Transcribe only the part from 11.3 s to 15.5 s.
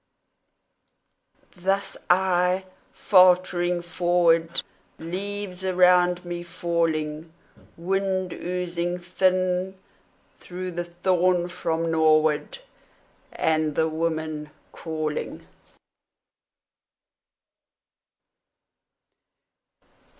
from norward, And the woman calling.